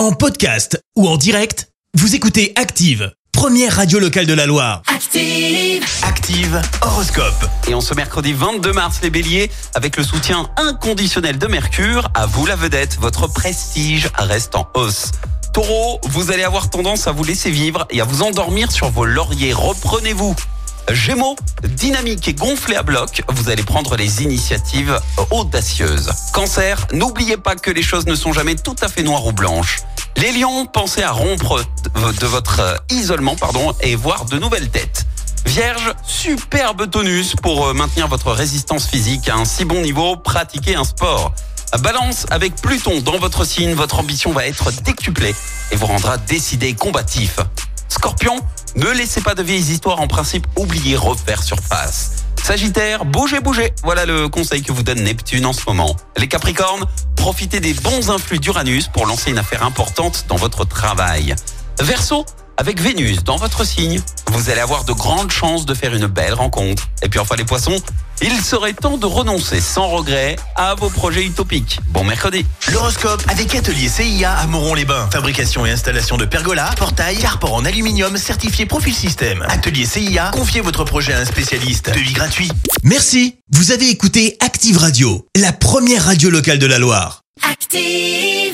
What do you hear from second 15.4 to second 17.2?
Taureau, vous allez avoir tendance à